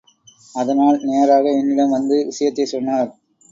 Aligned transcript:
அதனால் 0.55 0.97
நேராக 1.03 1.45
என்னிடம் 1.51 1.89
வந்து 1.89 2.17
விஷயத்தைச்சொன்னார். 2.27 3.11